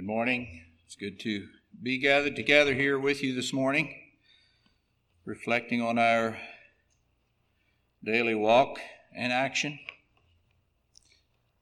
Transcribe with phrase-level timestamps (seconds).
[0.00, 0.62] Good morning.
[0.86, 1.46] It's good to
[1.82, 3.94] be gathered together here with you this morning,
[5.26, 6.38] reflecting on our
[8.02, 8.78] daily walk
[9.14, 9.78] and action.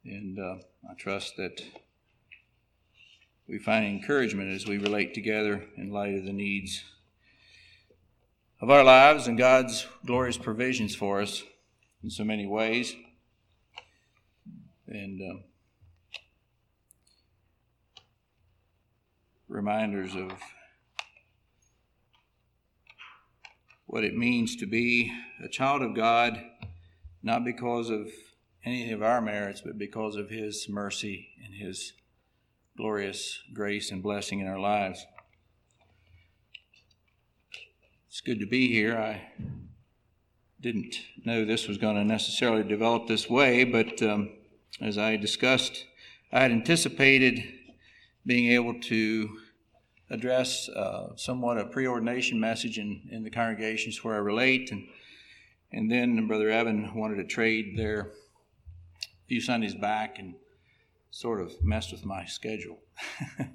[0.04, 1.60] And uh, I trust that
[3.48, 6.84] we find encouragement as we relate together in light of the needs
[8.60, 11.42] of our lives and God's glorious provisions for us
[12.04, 12.94] in so many ways.
[14.86, 15.42] And uh,
[19.48, 20.32] reminders of
[23.86, 25.12] what it means to be
[25.42, 26.42] a child of God,
[27.22, 28.08] not because of
[28.64, 31.94] any of our merits, but because of His mercy and His
[32.76, 35.04] glorious grace and blessing in our lives.
[38.08, 38.96] It's good to be here.
[38.96, 39.22] I
[40.60, 44.30] didn't know this was going to necessarily develop this way, but um,
[44.80, 45.86] as I discussed,
[46.32, 47.57] I had anticipated
[48.26, 49.38] being able to
[50.10, 54.70] address uh, somewhat a preordination message in, in the congregations where I relate.
[54.70, 54.86] And,
[55.72, 60.34] and then Brother Evan wanted to trade there a few Sundays back and
[61.10, 62.78] sort of messed with my schedule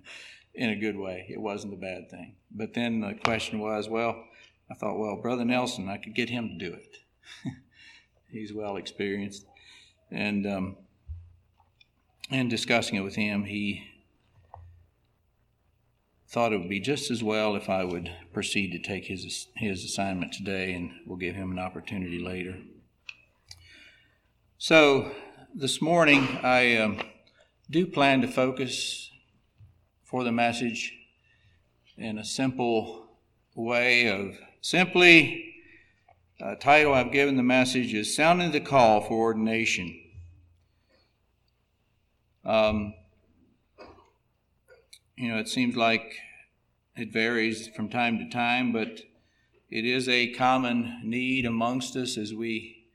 [0.54, 1.26] in a good way.
[1.30, 2.36] It wasn't a bad thing.
[2.52, 4.24] But then the question was, well,
[4.70, 6.98] I thought, well, Brother Nelson, I could get him to do it.
[8.32, 9.46] He's well experienced.
[10.12, 10.78] And um,
[12.30, 13.84] in discussing it with him, he
[16.34, 19.86] thought it would be just as well if I would proceed to take his, his
[19.86, 22.58] assignment today, and we'll give him an opportunity later.
[24.58, 25.12] So,
[25.54, 27.00] this morning, I um,
[27.70, 29.12] do plan to focus
[30.04, 30.92] for the message
[31.98, 33.06] in a simple
[33.54, 35.54] way of simply,
[36.42, 40.02] a title I've given the message is Sounding the Call for Ordination.
[42.44, 42.96] Um,
[45.16, 46.16] you know, it seems like
[46.96, 49.02] it varies from time to time, but
[49.70, 52.86] it is a common need amongst us as we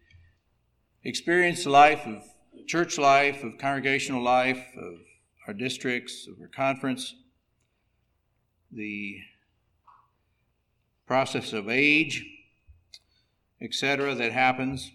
[1.04, 2.22] experience the life of
[2.66, 4.94] church life, of congregational life, of
[5.46, 7.14] our districts, of our conference,
[8.70, 9.18] the
[11.06, 12.24] process of age,
[13.62, 14.90] etc., that happens.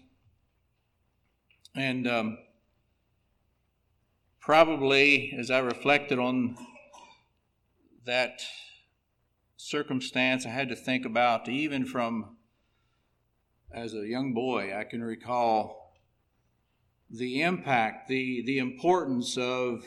[1.74, 2.38] And um,
[4.40, 6.56] probably as I reflected on
[8.04, 8.42] that
[9.56, 12.36] circumstance I had to think about, even from
[13.72, 15.94] as a young boy, I can recall
[17.10, 19.84] the impact, the, the importance of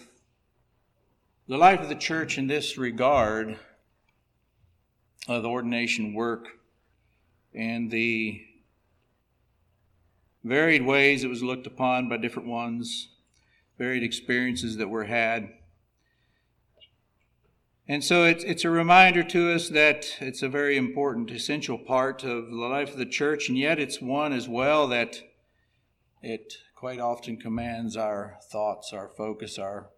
[1.48, 3.58] the life of the church in this regard
[5.28, 6.48] of the ordination work
[7.54, 8.42] and the
[10.44, 13.10] varied ways it was looked upon by different ones,
[13.78, 15.50] varied experiences that were had.
[17.90, 22.24] And so it's, it's a reminder to us that it's a very important, essential part
[22.26, 25.22] of the life of the church, and yet it's one as well that
[26.22, 29.90] it quite often commands our thoughts, our focus, our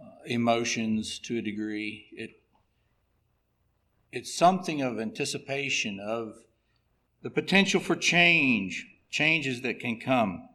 [0.00, 2.06] uh, emotions to a degree.
[2.12, 2.40] It,
[4.10, 6.36] it's something of anticipation of
[7.22, 10.48] the potential for change, changes that can come.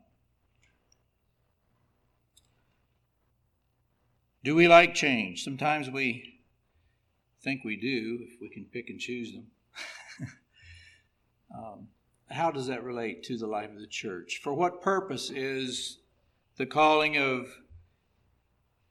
[4.48, 5.44] Do we like change?
[5.44, 6.40] Sometimes we
[7.44, 9.48] think we do, if we can pick and choose them.
[11.54, 11.88] um,
[12.30, 14.40] how does that relate to the life of the church?
[14.42, 15.98] For what purpose is
[16.56, 17.58] the calling of,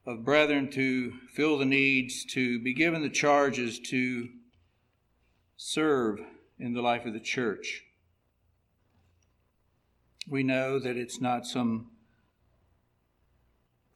[0.05, 4.28] of brethren to fill the needs, to be given the charges to
[5.56, 6.21] serve
[6.59, 7.83] in the life of the church?
[10.28, 11.93] We know that it's not some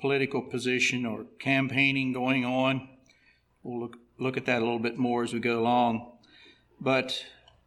[0.01, 2.89] political position or campaigning going on.
[3.63, 6.13] We'll look, look at that a little bit more as we go along.
[6.81, 7.25] But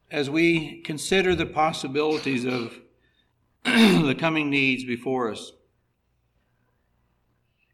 [0.09, 2.79] as we consider the possibilities of
[3.63, 5.51] the coming needs before us,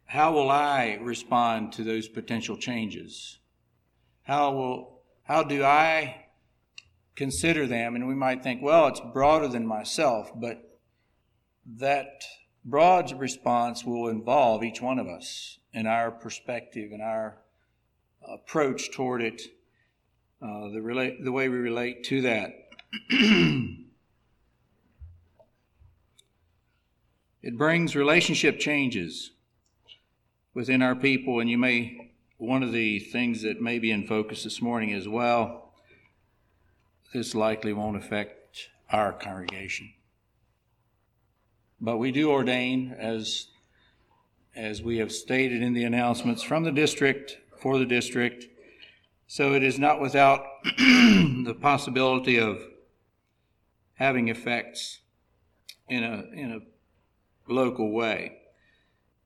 [0.06, 3.38] how will I respond to those potential changes?
[4.24, 6.26] How will how do I
[7.16, 7.96] consider them?
[7.96, 10.80] And we might think, well, it's broader than myself, but
[11.78, 12.24] that
[12.66, 17.38] broad response will involve each one of us in our perspective and our
[18.28, 19.42] approach toward it,
[20.42, 22.52] uh, the, the way we relate to that.
[27.42, 29.32] it brings relationship changes
[30.54, 34.44] within our people, and you may, one of the things that may be in focus
[34.44, 35.74] this morning as well,
[37.14, 39.94] this likely won't affect our congregation.
[41.82, 43.48] But we do ordain, as
[44.56, 48.46] as we have stated in the announcements, from the district for the district.
[49.28, 52.62] So it is not without the possibility of
[53.94, 55.00] having effects
[55.88, 58.38] in a, in a local way.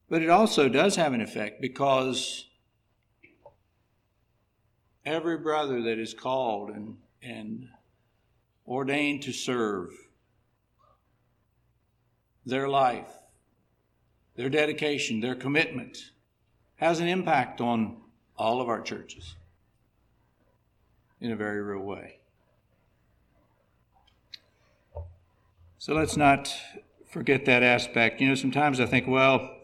[0.10, 2.48] But it also does have an effect because
[5.06, 7.70] every brother that is called and, and
[8.68, 9.90] ordained to serve,
[12.46, 13.12] their life,
[14.36, 16.12] their dedication, their commitment
[16.76, 17.98] has an impact on
[18.38, 19.36] all of our churches
[21.22, 22.18] in a very real way.
[25.78, 26.54] So let's not
[27.10, 28.22] forget that aspect.
[28.22, 29.58] You know, sometimes I think, well,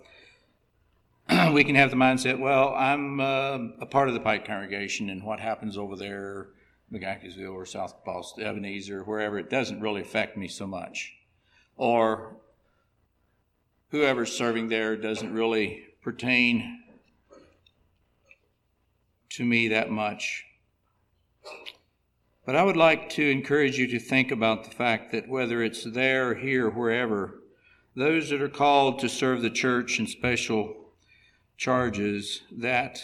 [1.53, 5.23] we can have the mindset, well, I'm uh, a part of the Pike congregation, and
[5.23, 6.49] what happens over there,
[6.91, 11.13] McGaheysville or South Boston, Ebenezer, wherever, it doesn't really affect me so much.
[11.77, 12.37] Or
[13.91, 16.83] whoever's serving there doesn't really pertain
[19.30, 20.45] to me that much.
[22.45, 25.83] But I would like to encourage you to think about the fact that whether it's
[25.83, 27.41] there, here, wherever,
[27.95, 30.75] those that are called to serve the church in special
[31.57, 33.01] charges, that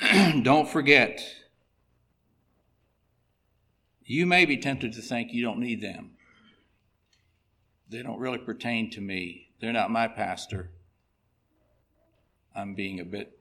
[0.42, 1.22] don't forget,
[4.04, 6.12] you may be tempted to think you don't need them.
[7.92, 9.50] They don't really pertain to me.
[9.60, 10.70] They're not my pastor.
[12.56, 13.38] I'm being a bit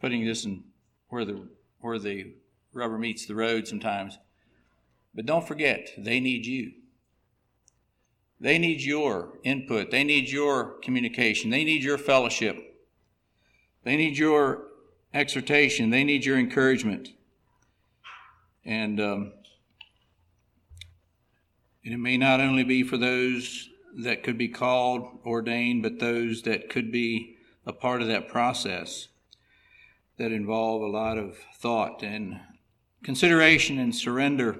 [0.00, 0.64] putting this in
[1.08, 1.46] where the
[1.80, 2.32] where the
[2.72, 4.18] rubber meets the road sometimes.
[5.14, 6.72] But don't forget, they need you.
[8.40, 9.92] They need your input.
[9.92, 11.50] They need your communication.
[11.50, 12.76] They need your fellowship.
[13.84, 14.64] They need your
[15.14, 15.90] exhortation.
[15.90, 17.10] They need your encouragement.
[18.64, 19.32] And, um,
[21.88, 26.42] and it may not only be for those that could be called, ordained, but those
[26.42, 29.08] that could be a part of that process
[30.18, 32.38] that involve a lot of thought and
[33.02, 34.58] consideration and surrender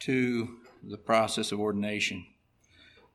[0.00, 2.26] to the process of ordination.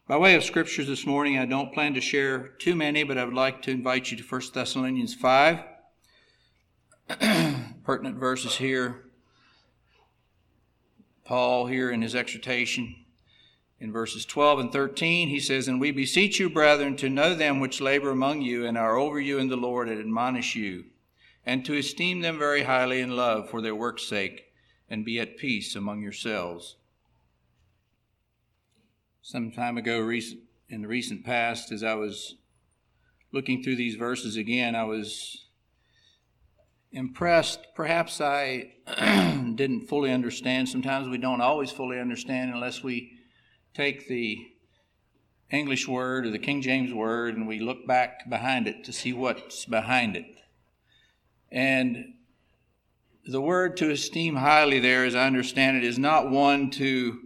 [0.07, 3.25] By way of scriptures this morning, I don't plan to share too many, but I
[3.25, 5.59] would like to invite you to 1 Thessalonians 5.
[7.83, 9.03] Pertinent verses here.
[11.25, 12.95] Paul, here in his exhortation,
[13.79, 17.59] in verses 12 and 13, he says, And we beseech you, brethren, to know them
[17.59, 20.85] which labor among you and are over you in the Lord and admonish you
[21.45, 24.51] and to esteem them very highly in love for their work's sake,
[24.87, 26.75] and be at peace among yourselves.
[29.23, 30.07] Some time ago,
[30.69, 32.35] in the recent past, as I was
[33.31, 35.45] looking through these verses again, I was
[36.91, 37.67] impressed.
[37.75, 38.73] Perhaps I
[39.55, 40.69] didn't fully understand.
[40.69, 43.18] Sometimes we don't always fully understand unless we
[43.73, 44.37] take the
[45.51, 49.13] English word or the King James word and we look back behind it to see
[49.13, 50.25] what's behind it.
[51.51, 52.13] And
[53.25, 57.19] the word to esteem highly there, as I understand it, is not one to,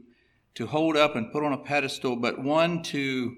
[0.56, 3.36] to hold up and put on a pedestal, but one to,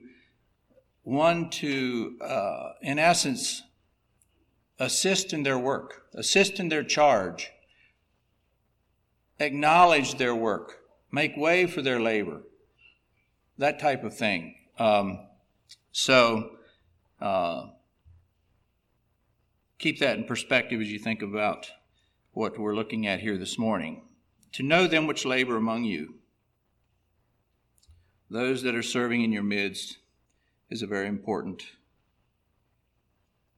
[1.03, 3.63] one to, uh, in essence,
[4.79, 7.51] assist in their work, assist in their charge,
[9.39, 10.79] acknowledge their work,
[11.11, 12.41] make way for their labor,
[13.57, 14.55] that type of thing.
[14.77, 15.19] Um,
[15.91, 16.57] so,
[17.21, 17.67] uh,
[19.79, 21.71] keep that in perspective as you think about
[22.33, 24.01] what we're looking at here this morning.
[24.53, 26.15] To know them which labor among you,
[28.29, 29.97] those that are serving in your midst,
[30.69, 31.63] is a very important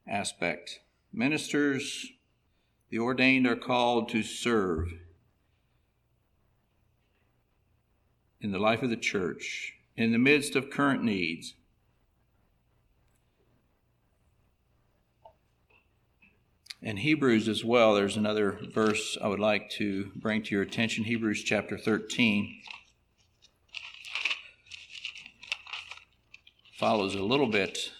[0.06, 0.80] aspect.
[1.12, 2.06] Ministers,
[2.90, 4.92] the ordained, are called to serve
[8.40, 11.54] in the life of the church, in the midst of current needs,
[16.80, 21.02] In Hebrews as well, there's another verse I would like to bring to your attention
[21.02, 22.62] Hebrews chapter 13.
[26.78, 27.90] Follows a little bit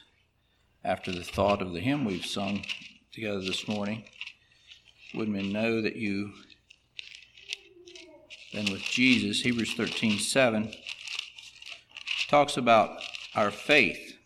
[0.84, 2.64] after the thought of the hymn we've sung
[3.12, 4.04] together this morning.
[5.12, 6.34] Woodmen know that you
[8.52, 10.72] then with Jesus, Hebrews 13 7,
[12.28, 13.02] talks about
[13.34, 14.18] our faith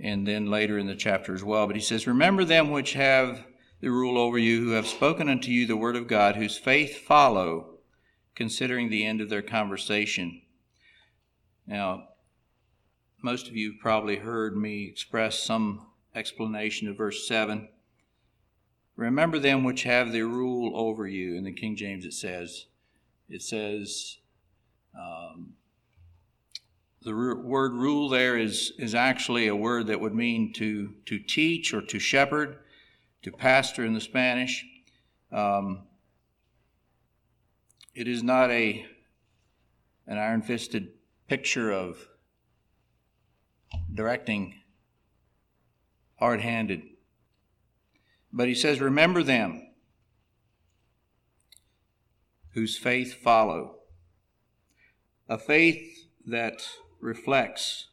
[0.00, 1.66] and then later in the chapter as well.
[1.66, 3.46] But he says, Remember them which have
[3.80, 6.98] the rule over you, who have spoken unto you the word of God, whose faith
[6.98, 7.78] follow,
[8.34, 10.42] considering the end of their conversation.
[11.66, 12.08] Now,
[13.22, 17.68] most of you have probably heard me express some explanation of verse 7.
[18.96, 21.36] Remember them which have the rule over you.
[21.36, 22.66] In the King James, it says,
[23.28, 24.18] it says,
[24.98, 25.54] um,
[27.02, 31.74] the word rule there is, is actually a word that would mean to, to teach
[31.74, 32.58] or to shepherd,
[33.22, 34.64] to pastor in the Spanish.
[35.30, 35.82] Um,
[37.94, 38.86] it is not a
[40.06, 40.88] an iron fisted
[41.28, 42.08] picture of
[43.92, 44.54] directing
[46.18, 46.82] hard handed.
[48.32, 49.66] But he says, Remember them
[52.50, 53.73] whose faith follow.
[55.34, 56.64] A faith that
[57.00, 57.88] reflects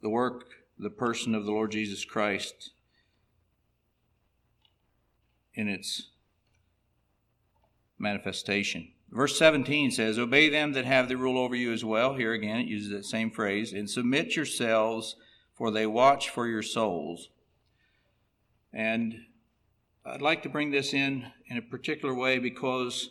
[0.00, 0.44] the work,
[0.78, 2.70] the person of the Lord Jesus Christ
[5.52, 6.08] in its
[7.98, 8.92] manifestation.
[9.10, 12.14] Verse 17 says, Obey them that have the rule over you as well.
[12.14, 13.74] Here again, it uses that same phrase.
[13.74, 15.16] And submit yourselves,
[15.52, 17.28] for they watch for your souls.
[18.72, 19.16] And
[20.02, 23.10] I'd like to bring this in in a particular way because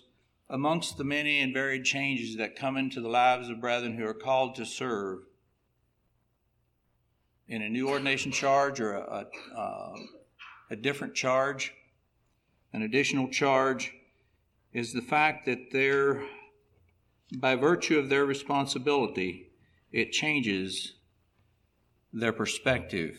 [0.49, 4.13] amongst the many and varied changes that come into the lives of brethren who are
[4.13, 5.19] called to serve
[7.47, 9.95] in a new ordination charge or a, a, uh,
[10.71, 11.73] a different charge,
[12.73, 13.93] an additional charge,
[14.73, 16.23] is the fact that they're,
[17.37, 19.51] by virtue of their responsibility,
[19.91, 20.93] it changes
[22.11, 23.17] their perspective.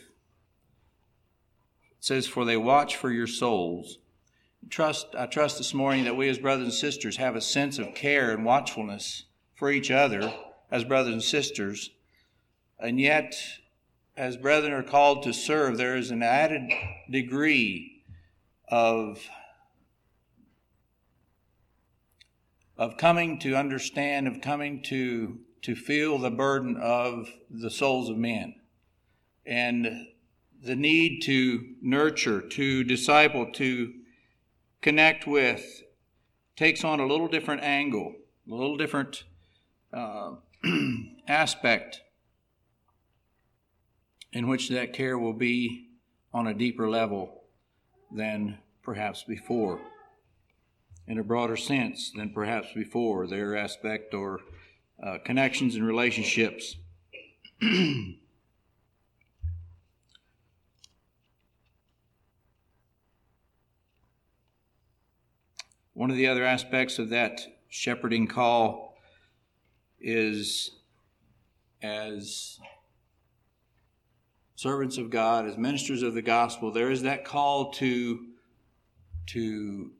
[1.93, 3.99] It says, For they watch for your souls.
[4.69, 7.95] Trust, I trust this morning that we as brothers and sisters have a sense of
[7.95, 10.35] care and watchfulness for each other
[10.71, 11.91] as brothers and sisters.
[12.79, 13.35] And yet,
[14.17, 16.71] as brethren are called to serve, there is an added
[17.11, 18.03] degree
[18.69, 19.29] of
[22.79, 28.19] of coming to understand, of coming to, to feel the burden of the souls of
[28.19, 28.55] men
[29.47, 30.09] and
[30.63, 33.95] the need to nurture, to disciple, to
[34.81, 35.83] connect with
[36.57, 38.15] takes on a little different angle,
[38.51, 39.25] a little different
[39.93, 40.33] uh,
[41.29, 42.01] aspect
[44.33, 45.89] in which that care will be
[46.33, 47.45] on a deeper level
[48.13, 49.81] than perhaps before
[51.07, 54.41] in a broader sense than perhaps before, their aspect or
[55.03, 56.77] uh, connections and relationships.
[65.97, 68.99] One of the other aspects of that shepherding call
[69.99, 70.73] is
[71.83, 72.59] as
[74.57, 78.27] servants of God, as ministers of the gospel, there is that call to,
[79.29, 79.93] to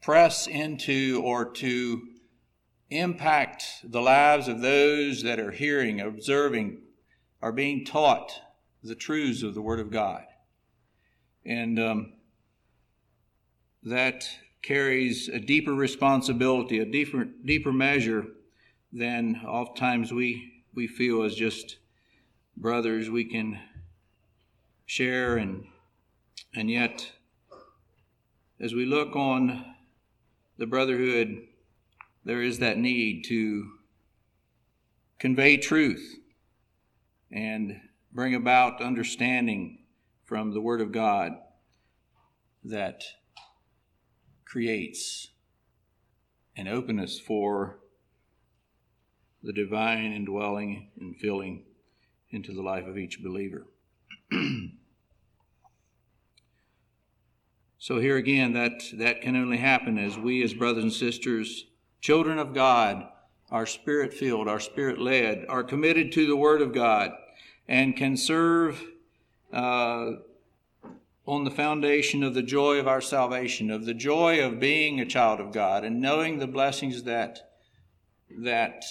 [0.00, 2.00] press into or to
[2.88, 6.80] impact the lives of those that are hearing, observing,
[7.42, 8.32] are being taught
[8.82, 10.24] the truths of the Word of God.
[11.44, 12.12] And um,
[13.82, 14.28] that
[14.62, 18.26] carries a deeper responsibility, a deeper, deeper measure
[18.92, 21.78] than oftentimes we, we feel as just
[22.56, 23.58] brothers we can
[24.86, 25.36] share.
[25.36, 25.64] And
[26.54, 27.12] and yet
[28.60, 29.64] as we look on
[30.56, 31.46] the brotherhood,
[32.24, 33.70] there is that need to
[35.18, 36.18] convey truth
[37.30, 37.80] and
[38.12, 39.78] bring about understanding
[40.24, 41.32] from the Word of God
[42.64, 43.04] that
[44.50, 45.28] creates
[46.56, 47.78] an openness for
[49.42, 51.64] the divine indwelling and filling
[52.30, 53.66] into the life of each believer.
[57.80, 61.64] So here again, that, that can only happen as we, as brothers and sisters,
[62.00, 63.06] children of God,
[63.50, 67.12] are spirit filled, are spirit led, are committed to the Word of God,
[67.68, 68.82] and can serve
[69.52, 70.10] uh,
[71.28, 75.04] on the foundation of the joy of our salvation, of the joy of being a
[75.04, 77.50] child of God, and knowing the blessings that
[78.38, 78.82] that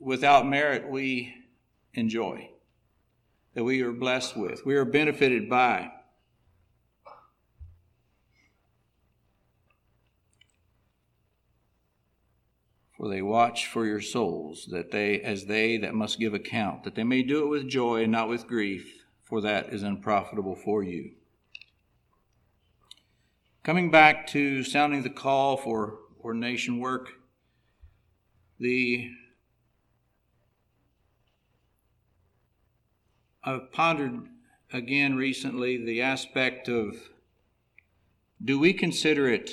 [0.00, 1.32] without merit we
[1.92, 2.50] enjoy,
[3.54, 5.90] that we are blessed with, we are benefited by.
[12.96, 16.94] for they watch for your souls, that they, as they that must give account, that
[16.94, 20.82] they may do it with joy and not with grief, for that is unprofitable for
[20.82, 21.10] you.
[23.64, 27.12] Coming back to sounding the call for ordination work,
[28.60, 29.10] the
[33.42, 34.28] I've pondered
[34.70, 36.94] again recently the aspect of
[38.44, 39.50] do we consider it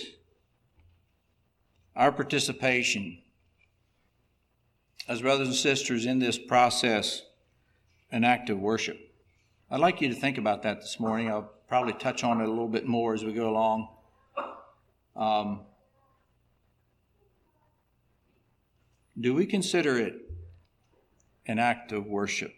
[1.96, 3.18] our participation
[5.08, 7.22] as brothers and sisters in this process
[8.12, 9.00] an act of worship.
[9.70, 11.30] I'd like you to think about that this morning.
[11.30, 13.88] I'll probably touch on it a little bit more as we go along.
[15.16, 15.62] Um,
[19.20, 20.22] do we consider it
[21.46, 22.54] an act of worship.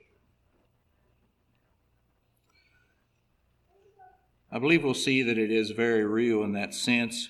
[4.52, 7.30] I believe we'll see that it is very real in that sense.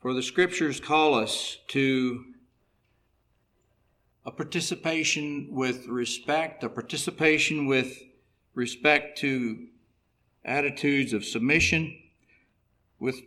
[0.00, 2.24] For the scriptures call us to
[4.26, 7.98] a participation with respect, a participation with
[8.54, 9.68] respect to
[10.44, 11.96] attitudes of submission,
[12.98, 13.20] with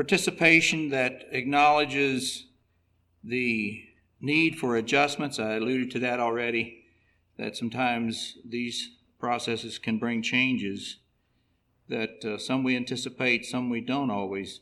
[0.00, 2.46] participation that acknowledges
[3.22, 3.84] the
[4.18, 5.38] need for adjustments.
[5.38, 6.84] I alluded to that already,
[7.36, 11.00] that sometimes these processes can bring changes
[11.90, 14.60] that uh, some we anticipate, some we don't always.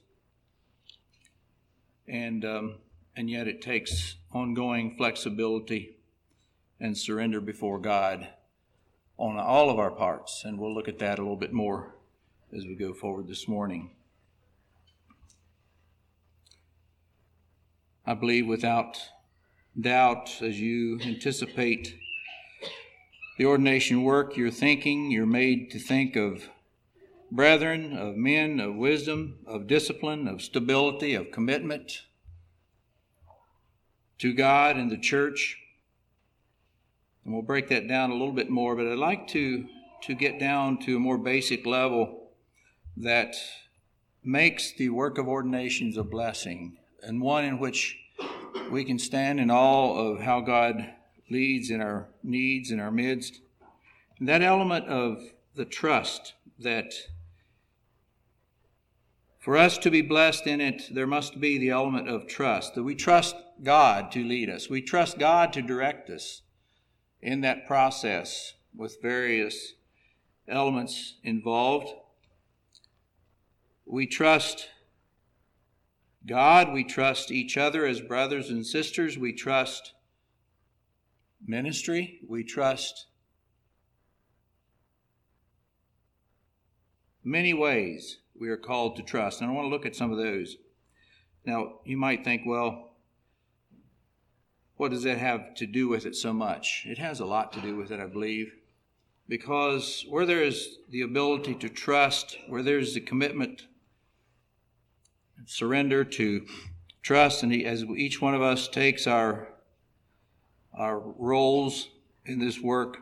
[2.09, 2.79] And, um,
[3.15, 5.99] and yet it takes ongoing flexibility
[6.81, 8.27] and surrender before God
[9.17, 10.43] on all of our parts.
[10.45, 11.95] And we'll look at that a little bit more
[12.53, 13.93] as we go forward this morning.
[18.09, 18.97] I believe without
[19.79, 21.95] doubt, as you anticipate
[23.37, 26.49] the ordination work, you're thinking, you're made to think of
[27.31, 32.05] brethren, of men of wisdom, of discipline, of stability, of commitment
[34.21, 35.59] to God and the church.
[37.27, 39.67] And we'll break that down a little bit more, but I'd like to,
[40.05, 42.31] to get down to a more basic level
[42.97, 43.35] that
[44.25, 47.97] makes the work of ordinations a blessing and one in which
[48.71, 50.95] we can stand in awe of how God
[51.31, 53.41] leads in our needs in our midst.
[54.19, 55.23] And that element of
[55.55, 56.93] the trust that
[59.39, 62.83] for us to be blessed in it, there must be the element of trust, that
[62.83, 64.69] we trust God to lead us.
[64.69, 66.43] We trust God to direct us
[67.23, 69.75] in that process with various
[70.47, 71.93] elements involved.
[73.87, 74.69] We trust
[76.27, 79.93] God, we trust each other as brothers and sisters, we trust
[81.47, 83.07] ministry, we trust
[87.25, 89.41] many ways we are called to trust.
[89.41, 90.57] And I want to look at some of those.
[91.45, 92.97] Now, you might think, well,
[94.77, 96.85] what does that have to do with it so much?
[96.87, 98.53] It has a lot to do with it, I believe,
[99.29, 103.67] because where there is the ability to trust, where there's the commitment,
[105.49, 106.47] surrender to
[107.03, 109.49] trust, and as each one of us takes our
[110.75, 111.89] our roles
[112.25, 112.99] in this work,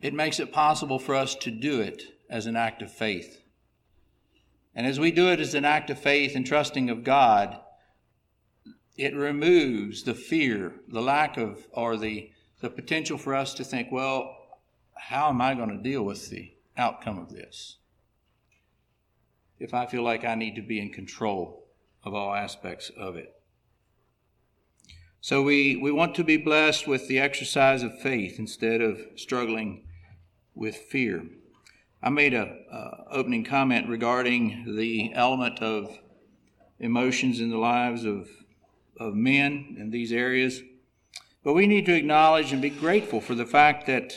[0.00, 3.42] it makes it possible for us to do it as an act of faith.
[4.74, 7.60] And as we do it as an act of faith and trusting of God,
[8.96, 13.92] it removes the fear, the lack of, or the, the potential for us to think,
[13.92, 14.36] well,
[14.94, 17.76] how am I going to deal with the outcome of this?
[19.58, 21.66] If I feel like I need to be in control
[22.04, 23.32] of all aspects of it.
[25.20, 29.84] So we, we want to be blessed with the exercise of faith instead of struggling
[30.54, 31.24] with fear.
[32.02, 35.98] I made a uh, opening comment regarding the element of
[36.78, 38.28] emotions in the lives of,
[39.00, 40.62] of men in these areas.
[41.42, 44.12] But we need to acknowledge and be grateful for the fact that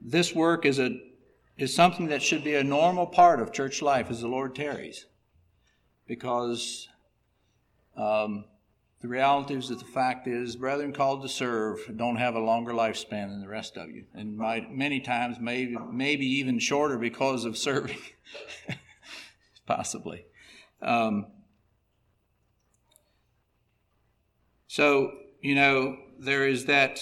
[0.00, 1.00] this work is a
[1.58, 5.06] is something that should be a normal part of church life as the Lord tarries.
[6.06, 6.88] Because
[7.96, 8.44] um,
[9.00, 12.72] the reality is that the fact is, brethren called to serve don't have a longer
[12.72, 17.44] lifespan than the rest of you, and might, many times maybe maybe even shorter because
[17.44, 17.98] of serving,
[19.66, 20.24] possibly.
[20.80, 21.26] Um,
[24.68, 27.00] so you know there is that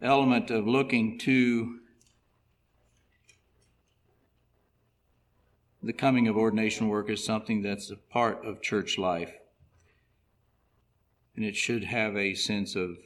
[0.00, 1.80] element of looking to
[5.86, 9.32] the coming of ordination work is something that's a part of church life
[11.36, 12.96] and it should have a sense of,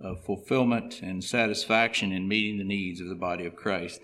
[0.00, 4.00] of fulfillment and satisfaction in meeting the needs of the body of Christ.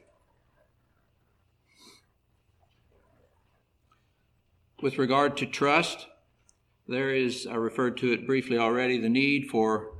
[4.80, 6.06] With regard to trust,
[6.86, 9.92] there is, I referred to it briefly already, the need for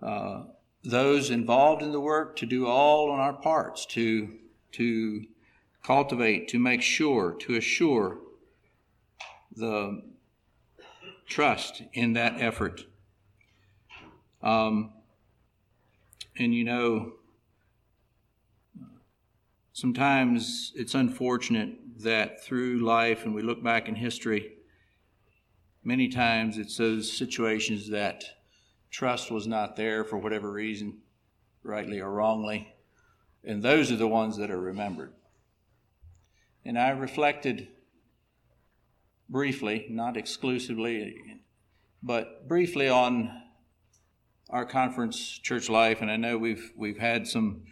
[0.00, 0.44] uh,
[0.84, 4.28] those involved in the work to do all on our parts, to,
[4.72, 5.24] to
[5.82, 8.18] cultivate, to make sure, to assure
[9.54, 10.02] the
[11.26, 12.84] trust in that effort.
[14.42, 14.92] Um,
[16.38, 17.12] and you know,
[19.72, 24.54] sometimes it's unfortunate that through life, and we look back in history,
[25.82, 28.24] many times it's those situations that
[28.90, 30.98] trust was not there for whatever reason,
[31.62, 32.74] rightly or wrongly,
[33.44, 35.12] and those are the ones that are remembered.
[36.68, 37.68] And I reflected
[39.26, 41.40] briefly, not exclusively,
[42.02, 43.44] But briefly on
[44.50, 47.62] our conference church life, and I know we've we've had some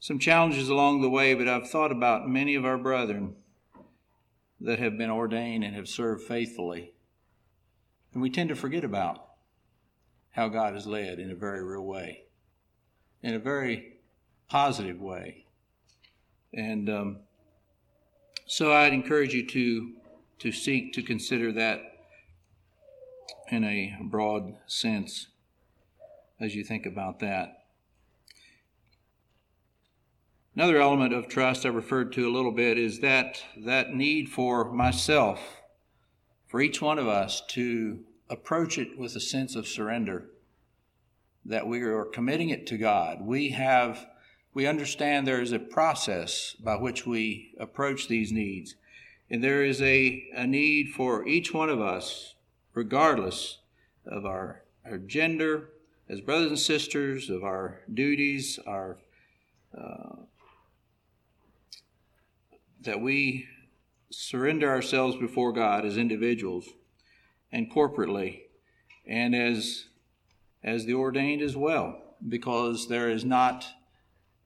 [0.00, 3.36] some challenges along the way, but I've thought about many of our brethren
[4.60, 6.92] that have been ordained and have served faithfully.
[8.12, 9.28] And we tend to forget about
[10.32, 12.24] how God has led in a very real way,
[13.22, 13.94] in a very
[14.46, 15.46] positive way.
[16.52, 17.20] And um,
[18.52, 19.92] so I'd encourage you to,
[20.40, 21.80] to seek to consider that
[23.50, 25.28] in a broad sense
[26.38, 27.64] as you think about that.
[30.54, 34.70] Another element of trust I referred to a little bit is that that need for
[34.70, 35.62] myself,
[36.46, 40.26] for each one of us to approach it with a sense of surrender,
[41.46, 43.22] that we are committing it to God.
[43.22, 44.06] We have,
[44.54, 48.74] we understand there is a process by which we approach these needs.
[49.30, 52.34] And there is a, a need for each one of us,
[52.74, 53.58] regardless
[54.06, 55.70] of our, our gender,
[56.08, 58.98] as brothers and sisters, of our duties, our
[59.76, 60.16] uh,
[62.82, 63.46] that we
[64.10, 66.68] surrender ourselves before God as individuals
[67.50, 68.42] and corporately
[69.06, 69.86] and as
[70.62, 73.66] as the ordained as well because there is not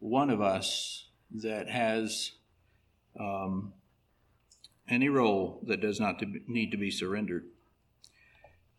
[0.07, 2.33] one of us that has
[3.19, 3.73] um,
[4.89, 7.45] any role that does not to be, need to be surrendered.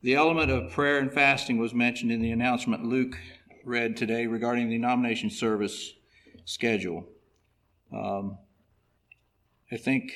[0.02, 3.18] The element of prayer and fasting was mentioned in the announcement Luke
[3.66, 5.94] read today regarding the nomination service
[6.46, 7.06] schedule.
[7.92, 8.38] Um,
[9.70, 10.14] I think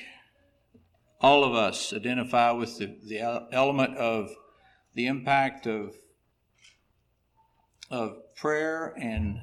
[1.19, 3.19] all of us identify with the, the
[3.51, 4.29] element of
[4.93, 5.95] the impact of,
[7.89, 9.39] of prayer and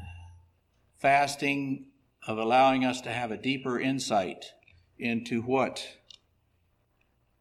[0.98, 1.86] fasting,
[2.26, 4.52] of allowing us to have a deeper insight
[4.98, 5.86] into what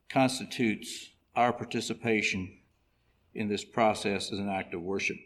[0.10, 2.58] constitutes our participation
[3.34, 5.18] in this process as an act of worship.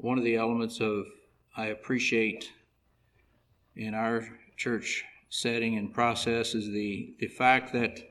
[0.00, 1.04] one of the elements of
[1.56, 2.50] I appreciate
[3.76, 8.09] in our church setting and process is the, the fact that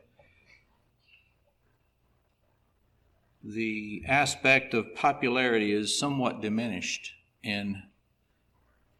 [3.43, 7.84] the aspect of popularity is somewhat diminished in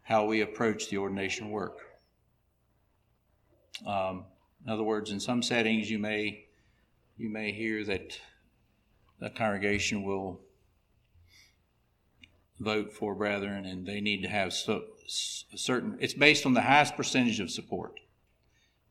[0.04, 1.80] how we approach the ordination work.
[3.86, 4.26] Um,
[4.66, 6.46] in other words, in some settings, you may
[7.18, 8.18] you may hear that
[9.20, 10.40] the congregation will
[12.60, 15.98] vote for brethren, and they need to have so, certain.
[16.00, 18.00] It's based on the highest percentage of support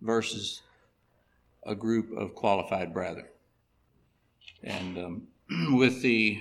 [0.00, 0.62] versus
[1.66, 3.26] a group of qualified brethren.
[4.62, 5.22] And um,
[5.70, 6.40] with the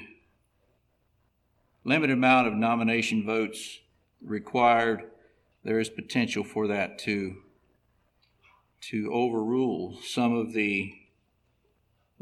[1.84, 3.80] limited amount of nomination votes
[4.22, 5.04] required,
[5.64, 7.38] there is potential for that to
[8.80, 10.94] to overrule some of the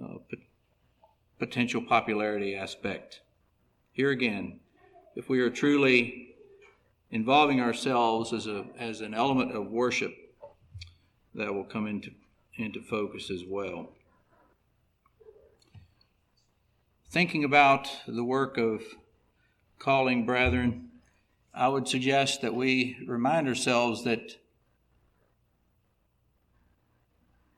[0.02, 0.16] uh,
[1.38, 3.22] potential popularity aspect.
[3.92, 4.60] Here again,
[5.16, 6.36] if we are truly
[7.12, 10.14] involving ourselves as, a, as an element of worship,
[11.36, 12.12] that will come into,
[12.58, 13.90] into focus as well.
[17.16, 18.84] Thinking about the work of
[19.80, 20.90] calling brethren,
[21.54, 24.36] I would suggest that we remind ourselves that.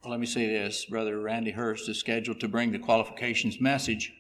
[0.04, 4.14] Well, let me say this Brother Randy Hurst is scheduled to bring the qualifications message,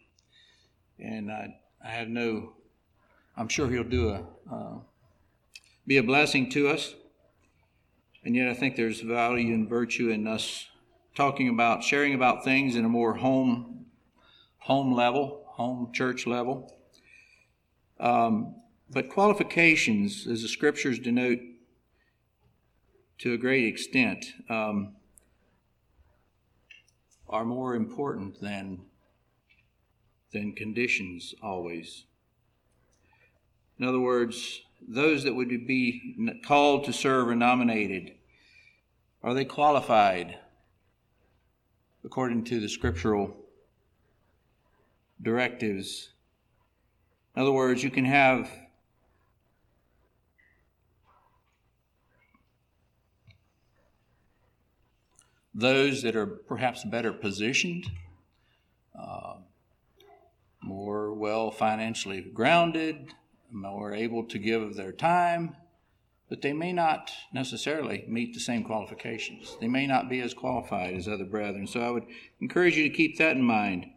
[0.97, 2.53] and I, I have no
[3.37, 4.79] I'm sure he'll do a uh,
[5.85, 6.95] be a blessing to us.
[8.25, 10.65] And yet, I think there's value and virtue in us
[11.13, 13.76] talking about sharing about things in a more home
[14.59, 16.73] home level, home church level.
[17.99, 18.55] Um,
[18.89, 21.39] but qualifications, as the scriptures denote
[23.19, 24.95] to a great extent, um,
[27.29, 28.85] are more important than
[30.33, 32.05] than conditions always.
[33.79, 36.15] In other words, those that would be
[36.45, 38.13] called to serve or nominated,
[39.23, 40.37] are they qualified
[42.03, 43.35] according to the scriptural
[45.21, 46.09] directives?
[47.35, 48.49] In other words, you can have
[55.57, 57.89] those that are perhaps better positioned,
[58.97, 59.35] uh,
[60.61, 63.13] more well financially grounded,
[63.51, 65.55] more able to give of their time,
[66.29, 69.57] but they may not necessarily meet the same qualifications.
[69.59, 71.65] They may not be as qualified as other brethren.
[71.65, 72.05] So I would
[72.39, 73.87] encourage you to keep that in mind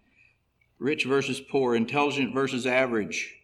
[0.81, 3.37] rich versus poor, intelligent versus average?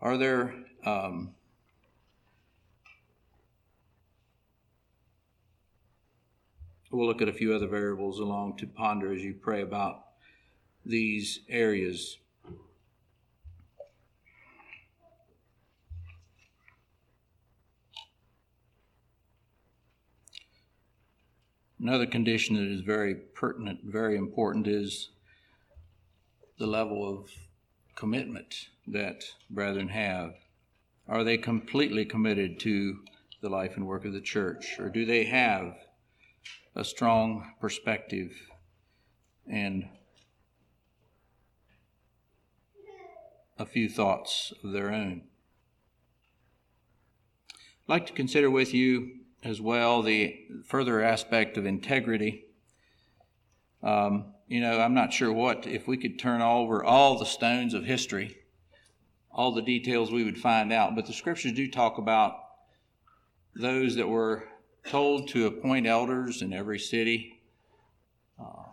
[0.00, 0.54] Are there
[0.86, 1.34] um,
[6.92, 10.04] we'll look at a few other variables along to ponder as you pray about
[10.84, 12.18] these areas.
[21.80, 25.08] Another condition that is very pertinent, very important is
[26.62, 27.28] the level of
[27.96, 30.36] commitment that brethren have.
[31.08, 33.00] Are they completely committed to
[33.40, 35.74] the life and work of the church, or do they have
[36.76, 38.30] a strong perspective
[39.44, 39.88] and
[43.58, 45.22] a few thoughts of their own?
[47.50, 52.44] I'd like to consider with you as well the further aspect of integrity.
[53.82, 57.72] Um, you know, I'm not sure what, if we could turn over all the stones
[57.72, 58.36] of history,
[59.30, 62.34] all the details we would find out, but the scriptures do talk about
[63.56, 64.44] those that were
[64.86, 67.40] told to appoint elders in every city.
[68.38, 68.64] Uh,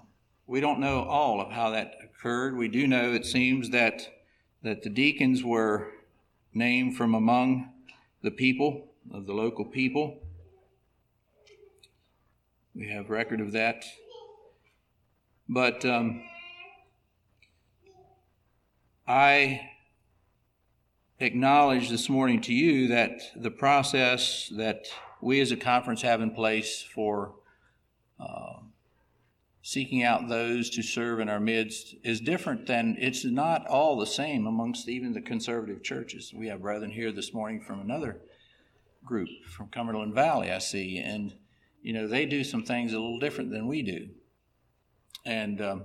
[0.47, 2.57] we don't know all of how that occurred.
[2.57, 4.01] We do know, it seems, that,
[4.63, 5.93] that the deacons were
[6.53, 7.71] named from among
[8.21, 10.19] the people, of the local people.
[12.75, 13.85] We have record of that.
[15.51, 16.21] But um,
[19.07, 19.61] I
[21.17, 24.85] acknowledge this morning to you that the process that
[25.23, 27.33] we as a conference have in place for
[28.19, 28.59] uh,
[29.63, 34.05] seeking out those to serve in our midst is different than it's not all the
[34.05, 36.31] same amongst even the conservative churches.
[36.31, 38.21] We have brethren here this morning from another
[39.03, 41.33] group from Cumberland Valley, I see, and
[41.81, 44.09] you know, they do some things a little different than we do.
[45.25, 45.83] And um,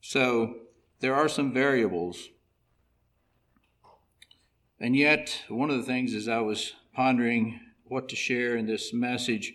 [0.00, 0.54] so
[1.00, 2.28] there are some variables.
[4.80, 8.92] And yet, one of the things as I was pondering what to share in this
[8.92, 9.54] message,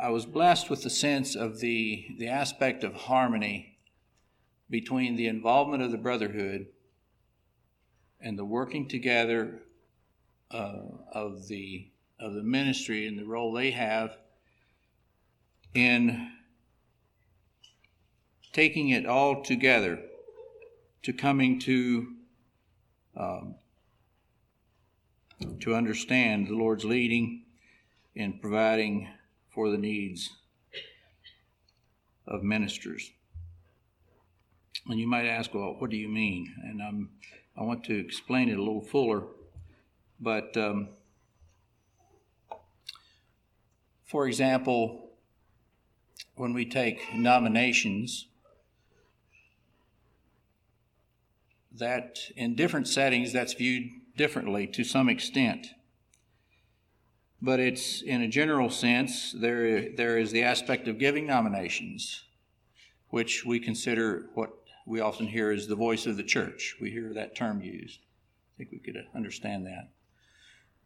[0.00, 3.78] I was blessed with the sense of the, the aspect of harmony
[4.70, 6.66] between the involvement of the brotherhood
[8.20, 9.60] and the working together
[10.50, 10.80] uh,
[11.12, 14.16] of the of the ministry and the role they have
[15.74, 16.30] in
[18.54, 20.00] taking it all together
[21.02, 22.14] to coming to
[23.14, 23.56] um,
[25.60, 27.42] to understand the Lord's leading
[28.14, 29.08] in providing
[29.54, 30.30] for the needs
[32.26, 33.12] of ministers.
[34.88, 36.54] And you might ask, well, what do you mean?
[36.62, 37.10] And I'm,
[37.58, 39.24] I want to explain it a little fuller,
[40.18, 40.88] but um,
[44.14, 45.10] For example,
[46.36, 48.26] when we take nominations,
[51.78, 55.68] that in different settings that's viewed differently to some extent.
[57.42, 62.24] But it's in a general sense, there, there is the aspect of giving nominations,
[63.08, 64.50] which we consider what
[64.86, 66.76] we often hear is the voice of the church.
[66.80, 68.00] We hear that term used.
[68.54, 69.90] I think we could understand that.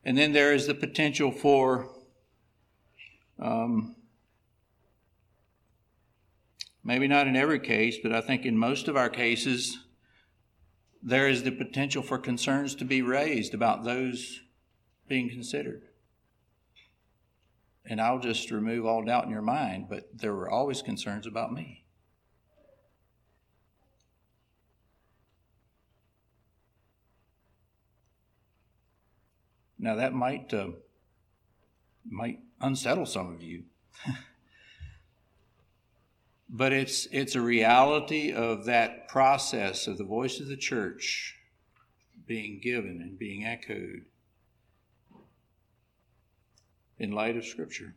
[0.05, 1.91] And then there is the potential for
[3.39, 3.95] um,
[6.83, 9.79] maybe not in every case, but I think in most of our cases,
[11.03, 14.41] there is the potential for concerns to be raised about those
[15.07, 15.83] being considered.
[17.85, 21.53] And I'll just remove all doubt in your mind, but there were always concerns about
[21.53, 21.85] me.
[29.79, 30.71] Now that might uh,
[32.05, 33.65] might unsettle some of you.
[36.49, 41.37] but it's it's a reality of that process of the voice of the church
[42.27, 44.05] being given and being echoed
[46.99, 47.95] in light of scripture.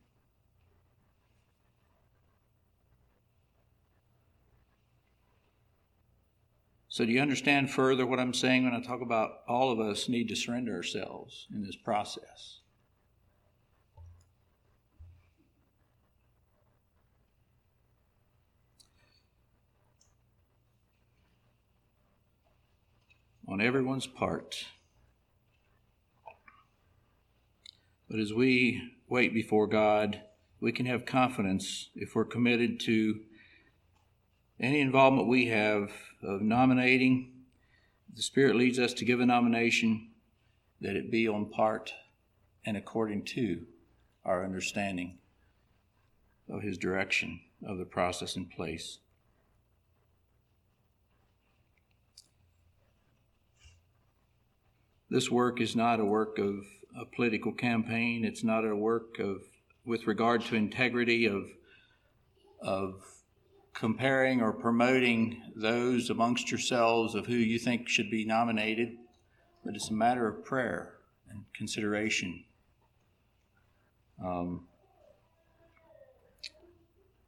[6.90, 10.10] So do you understand further what i'm saying when i talk about all of us
[10.10, 12.60] need to surrender ourselves in this process
[23.52, 24.66] on everyone's part.
[28.10, 30.22] But as we wait before God,
[30.62, 33.20] we can have confidence if we're committed to
[34.58, 35.92] any involvement we have
[36.24, 37.34] of nominating.
[38.16, 40.12] The Spirit leads us to give a nomination,
[40.80, 41.94] that it be on part
[42.66, 43.66] and according to
[44.24, 45.18] our understanding
[46.50, 49.00] of His direction of the process in place.
[55.12, 56.65] This work is not a work of
[56.97, 58.24] a political campaign.
[58.24, 59.41] It's not a work of
[59.84, 61.50] with regard to integrity of,
[62.62, 63.04] of
[63.74, 68.95] comparing or promoting those amongst yourselves of who you think should be nominated,
[69.65, 70.93] but it's a matter of prayer
[71.30, 72.45] and consideration.
[74.24, 74.65] Um,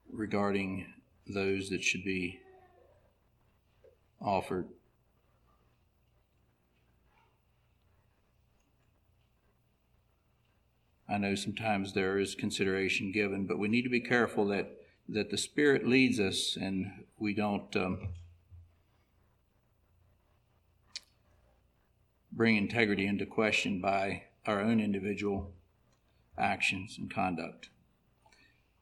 [0.10, 0.86] regarding
[1.28, 2.39] those that should be
[4.22, 4.69] offered.
[11.13, 15.30] I know sometimes there is consideration given, but we need to be careful that, that
[15.30, 18.08] the Spirit leads us and we don't um,
[22.32, 25.52] bring integrity into question by our own individual
[26.36, 27.69] actions and conduct.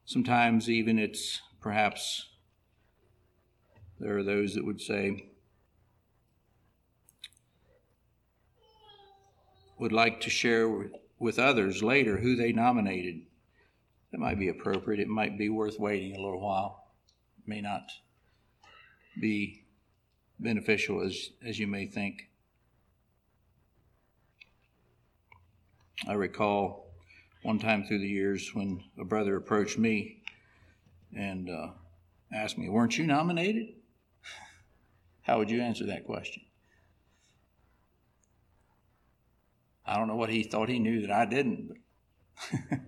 [0.05, 2.29] Sometimes, even it's perhaps
[3.99, 5.25] there are those that would say,
[9.77, 10.91] would like to share
[11.21, 13.21] with others later who they nominated.
[14.11, 14.99] That might be appropriate.
[14.99, 16.87] It might be worth waiting a little while.
[17.37, 17.83] It may not
[19.19, 19.63] be
[20.39, 22.29] beneficial as, as you may think.
[26.07, 26.87] I recall
[27.43, 30.23] one time through the years when a brother approached me
[31.15, 31.67] and uh,
[32.33, 33.67] asked me, Weren't you nominated?
[35.21, 36.41] How would you answer that question?
[39.91, 41.77] I don't know what he thought he knew that I didn't, but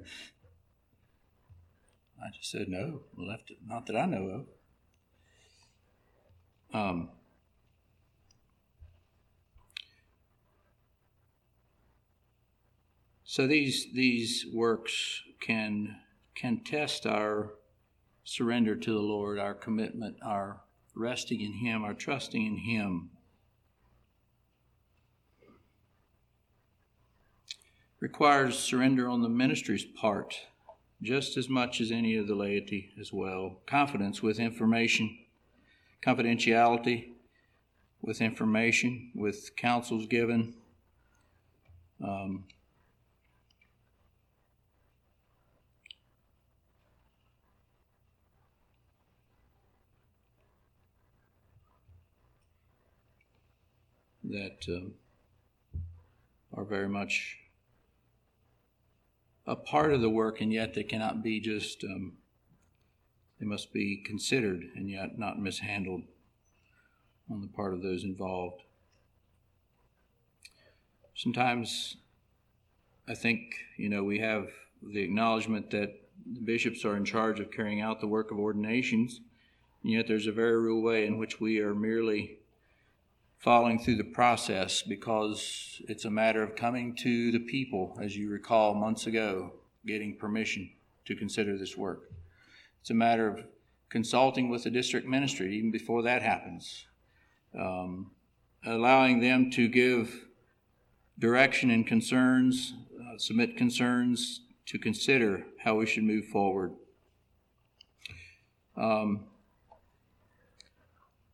[2.24, 4.46] I just said no, left it, not that I know
[6.72, 6.80] of.
[6.80, 7.10] Um,
[13.26, 15.98] so these these works can
[16.36, 17.56] can test our
[18.24, 20.62] surrender to the Lord, our commitment, our
[20.96, 23.10] resting in Him, our trusting in Him.
[28.04, 30.36] Requires surrender on the ministry's part
[31.02, 33.62] just as much as any of the laity as well.
[33.66, 35.20] Confidence with information,
[36.06, 37.14] confidentiality
[38.02, 40.54] with information, with counsels given.
[42.04, 42.44] Um,
[54.26, 54.94] that um,
[56.54, 57.38] are very much
[59.46, 62.14] a part of the work, and yet they cannot be just, um,
[63.40, 66.04] they must be considered and yet not mishandled
[67.30, 68.62] on the part of those involved.
[71.16, 71.98] Sometimes
[73.08, 74.48] I think, you know, we have
[74.82, 79.20] the acknowledgement that the bishops are in charge of carrying out the work of ordinations,
[79.84, 82.40] and yet there's a very real way in which we are merely
[83.44, 88.30] following through the process because it's a matter of coming to the people, as you
[88.30, 89.52] recall months ago,
[89.86, 90.72] getting permission
[91.04, 92.10] to consider this work.
[92.80, 93.44] It's a matter of
[93.90, 96.86] consulting with the district ministry even before that happens,
[97.60, 98.12] um,
[98.66, 100.26] allowing them to give
[101.20, 106.72] direction and concerns, uh, submit concerns to consider how we should move forward.
[108.78, 109.26] Um,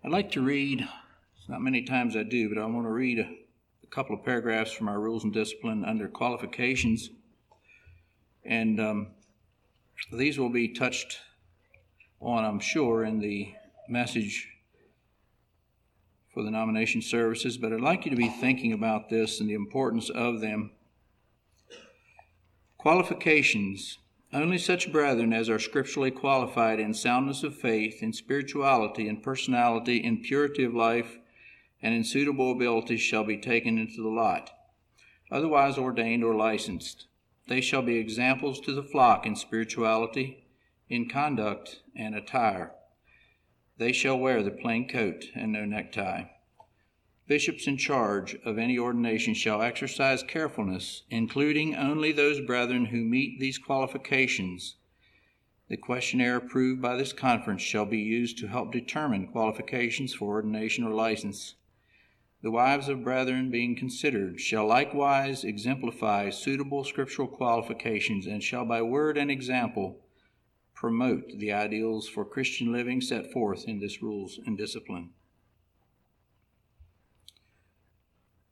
[0.04, 0.90] I'd like to read
[1.50, 3.24] not many times I do, but I want to read a,
[3.84, 7.10] a couple of paragraphs from our rules and discipline under qualifications.
[8.46, 9.08] And um,
[10.12, 11.18] these will be touched
[12.22, 13.52] on, I'm sure, in the
[13.88, 14.48] message
[16.32, 19.56] for the nomination services, but I'd like you to be thinking about this and the
[19.56, 20.70] importance of them.
[22.78, 23.98] Qualifications.
[24.32, 29.98] Only such brethren as are scripturally qualified in soundness of faith, in spirituality, in personality,
[29.98, 31.18] in purity of life,
[31.82, 34.52] and in suitable abilities shall be taken into the lot,
[35.32, 37.08] otherwise ordained or licensed.
[37.48, 40.46] They shall be examples to the flock in spirituality,
[40.90, 42.74] in conduct, and attire.
[43.78, 46.26] They shall wear the plain coat and no necktie.
[47.28, 53.40] Bishops in charge of any ordination shall exercise carefulness, including only those brethren who meet
[53.40, 54.76] these qualifications.
[55.70, 60.84] The questionnaire approved by this conference shall be used to help determine qualifications for ordination
[60.84, 61.54] or license
[62.42, 68.82] the wives of brethren being considered, shall likewise exemplify suitable scriptural qualifications, and shall by
[68.82, 70.00] word and example
[70.74, 75.10] promote the ideals for Christian living set forth in this rules and discipline.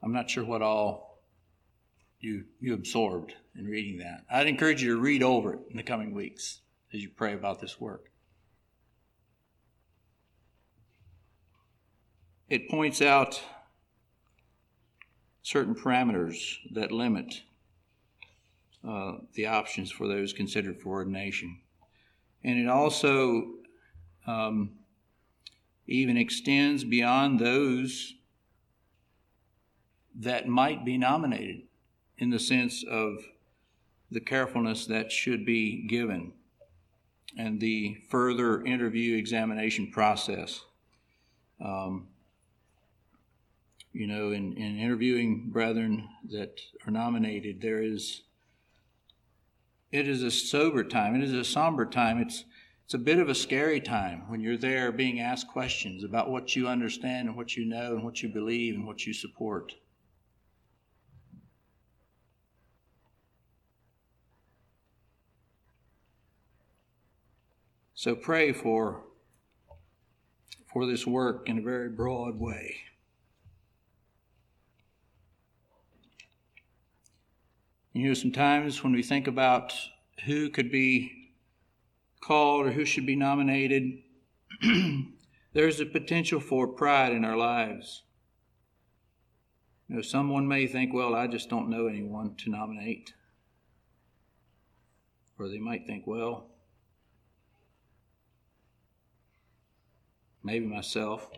[0.04, 1.22] I'm not sure what all
[2.20, 4.26] you, you absorbed in reading that.
[4.30, 6.60] I'd encourage you to read over it in the coming weeks
[6.94, 8.12] as you pray about this work.
[12.50, 13.42] It points out
[15.48, 17.43] certain parameters that limit
[18.86, 21.58] uh, the options for those considered for ordination.
[22.43, 23.54] And it also
[24.26, 24.72] um,
[25.88, 28.16] even extends beyond those
[30.16, 31.62] that might be nominated
[32.18, 33.16] in the sense of
[34.12, 36.34] the carefulness that should be given
[37.38, 40.66] and the further interview examination process.
[41.64, 42.10] Um,
[43.98, 48.22] you know, in, in interviewing brethren that are nominated, there is,
[49.91, 52.20] it is a sober time, it is a somber time.
[52.20, 52.45] It's,
[52.86, 56.56] it's a bit of a scary time when you're there being asked questions about what
[56.56, 59.74] you understand and what you know and what you believe and what you support.
[67.95, 69.06] So pray for,
[70.72, 72.76] for this work in a very broad way.
[77.98, 79.74] You know, sometimes when we think about
[80.26, 81.32] who could be
[82.22, 84.04] called or who should be nominated,
[85.54, 88.04] there's a potential for pride in our lives.
[89.88, 93.16] You know, someone may think, well, I just don't know anyone to nominate.
[95.39, 96.52] Or they might think, well,
[100.43, 101.32] maybe myself.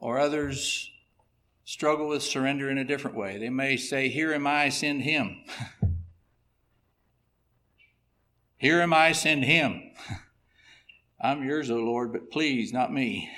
[0.00, 0.90] Or others
[1.66, 3.36] struggle with surrender in a different way.
[3.36, 5.44] They may say, Here am I, send him.
[8.56, 9.90] Here am I, send him.
[11.20, 13.30] I'm yours, O Lord, but please, not me.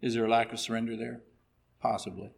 [0.00, 1.20] Is there a lack of surrender there?
[1.82, 2.30] Possibly.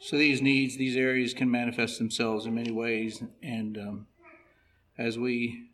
[0.00, 4.06] So these needs, these areas can manifest themselves in many ways, and um,
[5.02, 5.68] as we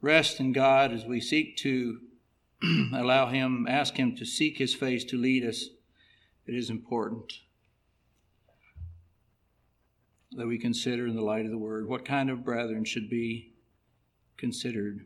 [0.00, 2.00] rest in God, as we seek to
[2.94, 5.68] allow Him, ask Him to seek His face to lead us,
[6.46, 7.40] it is important
[10.32, 13.52] that we consider in the light of the Word what kind of brethren should be
[14.38, 15.04] considered.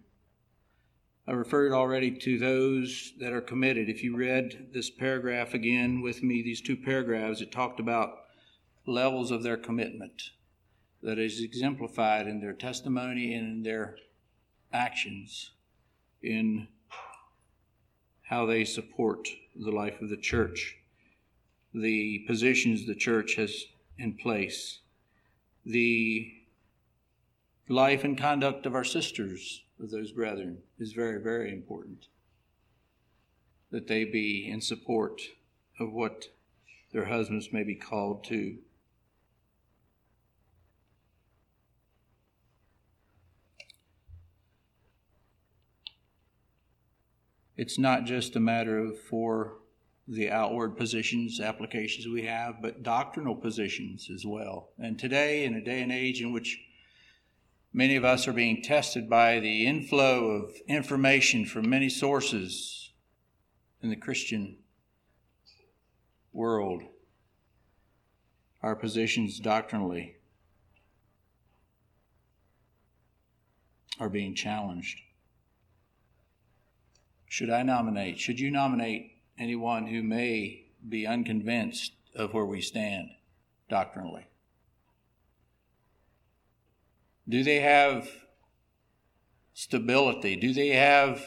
[1.27, 3.89] I referred already to those that are committed.
[3.89, 8.19] If you read this paragraph again with me, these two paragraphs, it talked about
[8.87, 10.31] levels of their commitment
[11.03, 13.97] that is exemplified in their testimony and in their
[14.73, 15.53] actions
[16.23, 16.69] in
[18.23, 20.77] how they support the life of the church,
[21.75, 23.65] the positions the church has
[23.99, 24.81] in place,
[25.65, 26.33] the
[27.69, 32.07] life and conduct of our sisters, of those brethren, is very, very important.
[33.71, 35.21] That they be in support
[35.79, 36.27] of what
[36.93, 38.59] their husbands may be called to.
[47.61, 49.59] It's not just a matter of for
[50.09, 54.71] the outward positions, applications we have, but doctrinal positions as well.
[54.79, 56.59] And today, in a day and age in which
[57.71, 62.93] many of us are being tested by the inflow of information from many sources
[63.83, 64.57] in the Christian
[66.33, 66.83] world,
[68.63, 70.17] our positions doctrinally
[73.99, 74.99] are being challenged.
[77.31, 78.19] Should I nominate?
[78.19, 83.11] Should you nominate anyone who may be unconvinced of where we stand
[83.69, 84.27] doctrinally?
[87.29, 88.11] Do they have
[89.55, 90.35] stability?
[90.35, 91.25] Do they have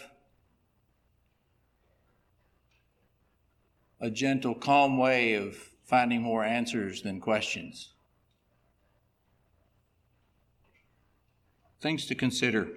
[4.02, 7.94] a gentle, calm way of finding more answers than questions?
[11.80, 12.68] Things to consider.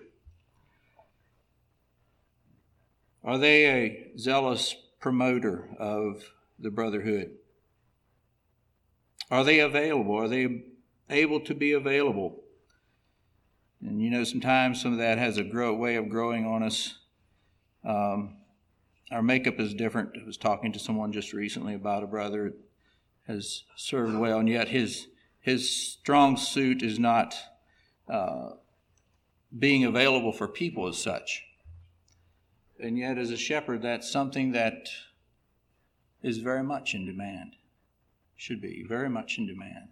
[3.27, 6.23] Are they a zealous promoter of
[6.61, 7.33] the brotherhood?
[9.33, 10.15] Are they available?
[10.15, 10.63] Are they
[11.11, 12.45] able to be available?
[13.81, 16.99] And you know, sometimes some of that has a grow, way of growing on us.
[17.85, 18.37] Um,
[19.11, 20.11] our makeup is different.
[20.21, 22.55] I was talking to someone just recently about a brother
[23.27, 25.09] has served well, and yet his
[25.41, 27.35] his strong suit is not
[28.09, 28.51] uh,
[29.57, 31.43] being available for people as such.
[32.79, 34.89] And yet, as a shepherd, that's something that
[36.23, 37.57] is very much in demand.
[38.37, 39.89] Should be very much in demand.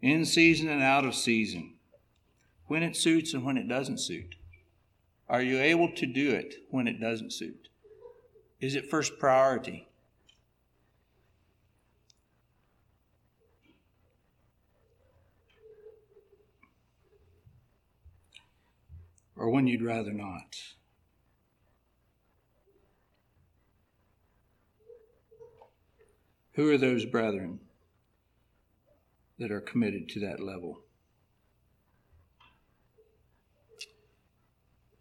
[0.00, 1.74] In season and out of season.
[2.66, 4.36] When it suits and when it doesn't suit.
[5.28, 7.68] Are you able to do it when it doesn't suit?
[8.60, 9.87] Is it first priority?
[19.38, 20.56] Or when you'd rather not.
[26.54, 27.60] Who are those brethren
[29.38, 30.80] that are committed to that level?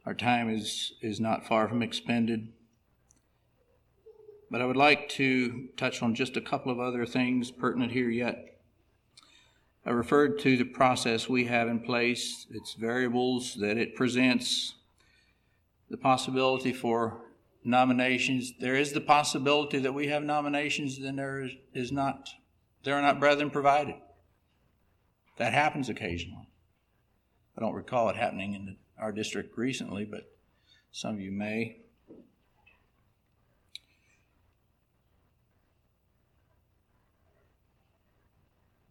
[0.05, 2.53] Our time is, is not far from expended.
[4.51, 8.09] But I would like to touch on just a couple of other things pertinent here
[8.09, 8.56] yet.
[9.87, 14.73] I referred to the process we have in place, its variables that it presents,
[15.89, 17.21] the possibility for
[17.63, 18.51] nominations.
[18.59, 22.27] There is the possibility that we have nominations, then there is not,
[22.83, 23.95] there are not brethren provided.
[25.37, 26.49] That happens occasionally.
[27.57, 30.29] I don't recall it happening in our district recently, but
[30.91, 31.77] some of you may.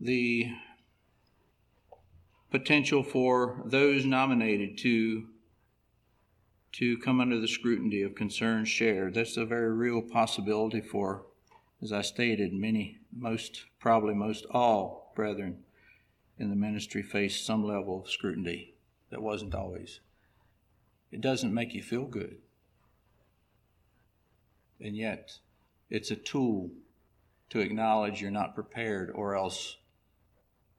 [0.00, 0.52] The
[2.50, 5.28] potential for those nominated to
[6.72, 9.14] to come under the scrutiny of concerns shared.
[9.14, 11.24] That's a very real possibility for,
[11.82, 15.64] as I stated, many, most, probably most all brethren
[16.38, 18.74] in the ministry face some level of scrutiny
[19.08, 20.00] that wasn't always.
[21.10, 22.36] It doesn't make you feel good.
[24.78, 25.38] And yet,
[25.88, 26.70] it's a tool
[27.48, 29.78] to acknowledge you're not prepared or else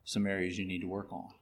[0.03, 1.33] some areas you need to work on.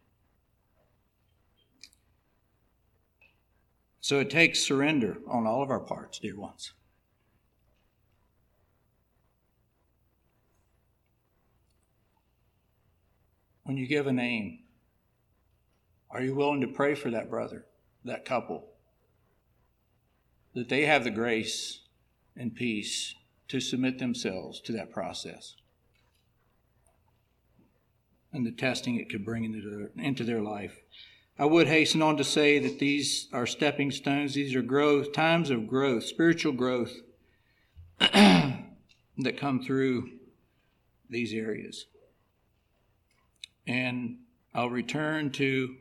[4.06, 6.74] So it takes surrender on all of our parts, dear ones.
[13.64, 14.60] When you give a name,
[16.12, 17.66] are you willing to pray for that brother,
[18.04, 18.68] that couple,
[20.54, 21.80] that they have the grace
[22.38, 23.16] and peace
[23.48, 25.56] to submit themselves to that process
[28.32, 30.78] and the testing it could bring into their, into their life?
[31.38, 34.34] I would hasten on to say that these are stepping stones.
[34.34, 36.94] These are growth, times of growth, spiritual growth
[38.00, 38.64] that
[39.38, 40.12] come through
[41.10, 41.88] these areas.
[43.68, 44.20] And
[44.54, 45.76] I'll return to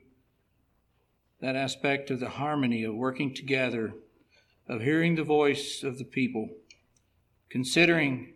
[1.41, 3.95] that aspect of the harmony of working together,
[4.67, 6.49] of hearing the voice of the people,
[7.49, 8.33] considering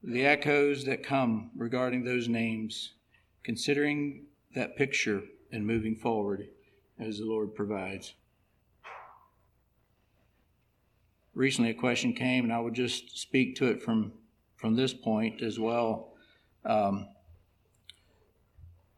[0.00, 2.92] the echoes that come regarding those names,
[3.42, 5.22] considering that picture
[5.52, 6.48] and moving forward
[6.98, 8.14] as the Lord provides.
[11.34, 14.12] Recently, a question came, and I would just speak to it from,
[14.56, 16.12] from this point as well.
[16.64, 17.08] Um,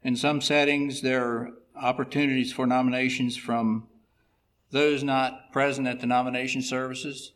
[0.03, 3.87] in some settings, there are opportunities for nominations from
[4.71, 7.31] those not present at the nomination services.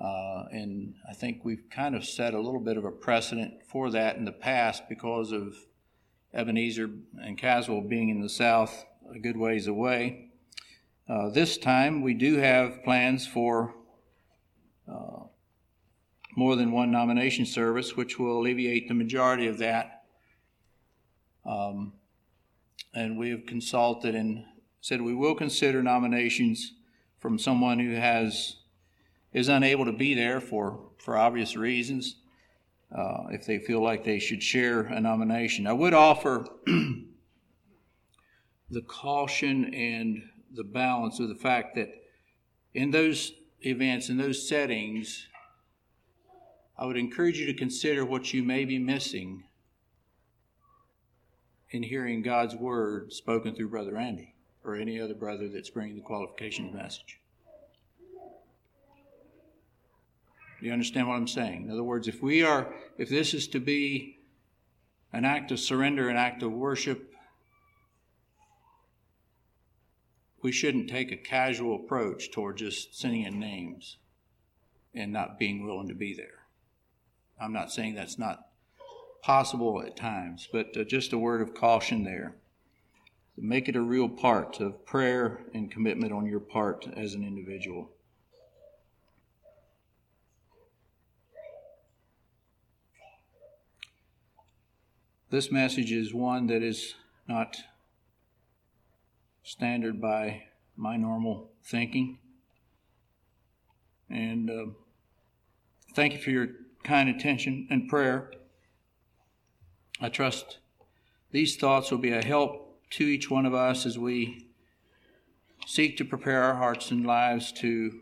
[0.00, 3.90] Uh, and I think we've kind of set a little bit of a precedent for
[3.90, 5.56] that in the past because of
[6.34, 10.30] Ebenezer and Caswell being in the south a good ways away.
[11.08, 13.74] Uh, this time we do have plans for
[14.86, 15.24] uh,
[16.36, 20.04] more than one nomination service, which will alleviate the majority of that.
[21.46, 21.94] Um,
[22.94, 24.44] and we have consulted and
[24.80, 26.74] said we will consider nominations
[27.18, 28.56] from someone who has
[29.32, 32.16] is unable to be there for, for obvious reasons
[32.96, 35.66] uh, if they feel like they should share a nomination.
[35.66, 36.46] I would offer
[38.70, 40.22] the caution and
[40.54, 41.90] the balance of the fact that
[42.74, 45.26] in those events, in those settings,
[46.78, 49.44] I would encourage you to consider what you may be missing
[51.70, 54.34] in hearing God's word spoken through Brother Andy
[54.64, 57.20] or any other brother that's bringing the qualifications message.
[60.60, 61.64] Do you understand what I'm saying?
[61.64, 64.18] In other words, if we are, if this is to be
[65.12, 67.14] an act of surrender, an act of worship,
[70.42, 73.98] we shouldn't take a casual approach toward just sending in names
[74.94, 76.44] and not being willing to be there.
[77.40, 78.48] I'm not saying that's not
[79.22, 82.34] possible at times, but uh, just a word of caution there.
[83.36, 87.90] Make it a real part of prayer and commitment on your part as an individual.
[95.30, 96.94] This message is one that is
[97.28, 97.58] not
[99.42, 102.18] standard by my normal thinking.
[104.08, 104.66] And uh,
[105.94, 106.48] thank you for your
[106.82, 108.32] kind attention and prayer.
[110.00, 110.60] I trust
[111.30, 114.46] these thoughts will be a help to each one of us as we
[115.66, 118.00] seek to prepare our hearts and lives to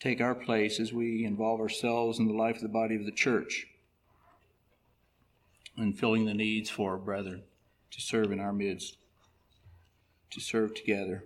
[0.00, 3.12] take our place as we involve ourselves in the life of the body of the
[3.12, 3.68] church
[5.82, 7.42] and filling the needs for our brethren
[7.90, 8.96] to serve in our midst.
[10.30, 11.24] to serve together.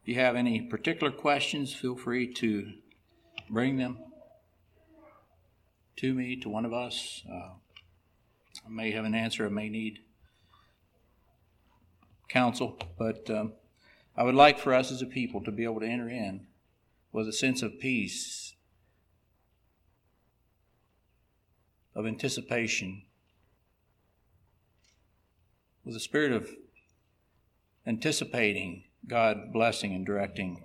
[0.00, 2.72] If you have any particular questions, feel free to
[3.50, 3.98] bring them
[5.96, 7.22] to me, to one of us.
[7.30, 7.50] Uh,
[8.64, 9.98] I may have an answer, I may need
[12.28, 13.52] counsel, but um,
[14.16, 16.46] I would like for us as a people to be able to enter in
[17.12, 18.55] with a sense of peace,
[21.96, 23.02] of anticipation,
[25.84, 26.50] with a spirit of
[27.86, 30.62] anticipating God blessing and directing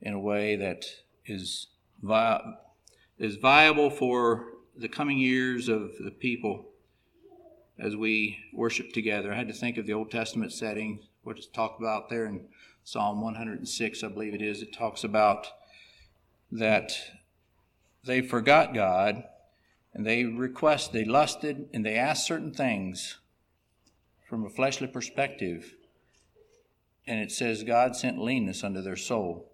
[0.00, 0.84] in a way that
[1.26, 1.66] is
[2.02, 2.54] vi-
[3.18, 6.70] is viable for the coming years of the people
[7.78, 9.32] as we worship together.
[9.32, 12.46] I had to think of the Old Testament setting, what is talked about there in
[12.84, 14.62] Psalm 106, I believe it is.
[14.62, 15.46] It talks about
[16.50, 16.92] that
[18.04, 19.24] they forgot God
[19.98, 23.18] and they request, they lusted, and they asked certain things
[24.28, 25.74] from a fleshly perspective.
[27.04, 29.50] And it says God sent leanness unto their soul.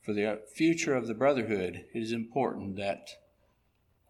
[0.00, 3.10] For the future of the brotherhood, it is important that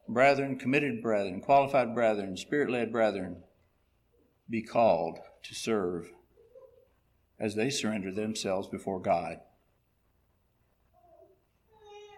[0.08, 3.42] brethren, committed brethren, qualified brethren, spirit led brethren
[4.48, 6.12] be called to serve
[7.40, 9.40] as they surrender themselves before God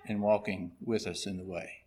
[0.06, 1.85] and walking with us in the way.